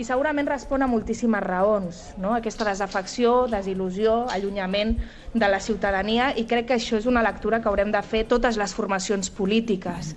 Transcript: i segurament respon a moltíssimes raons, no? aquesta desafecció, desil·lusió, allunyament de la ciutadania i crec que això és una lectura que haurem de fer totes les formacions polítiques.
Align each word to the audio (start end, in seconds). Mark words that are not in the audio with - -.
i 0.00 0.04
segurament 0.08 0.48
respon 0.48 0.80
a 0.80 0.88
moltíssimes 0.88 1.42
raons, 1.44 1.96
no? 2.16 2.32
aquesta 2.32 2.64
desafecció, 2.64 3.44
desil·lusió, 3.52 4.14
allunyament 4.32 4.94
de 5.34 5.48
la 5.52 5.60
ciutadania 5.60 6.30
i 6.40 6.46
crec 6.48 6.70
que 6.70 6.78
això 6.78 6.96
és 6.96 7.08
una 7.10 7.20
lectura 7.26 7.58
que 7.60 7.68
haurem 7.68 7.92
de 7.92 8.00
fer 8.00 8.22
totes 8.30 8.56
les 8.56 8.72
formacions 8.72 9.28
polítiques. 9.36 10.08